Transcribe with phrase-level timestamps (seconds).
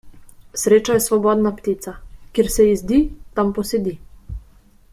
[0.61, 1.93] Sreča je svobodna ptica;
[2.37, 2.99] kjer se ji zdi,
[3.37, 3.95] tam posedi.